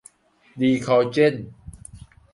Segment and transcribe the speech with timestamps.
[0.59, 1.35] ดีคอลเจน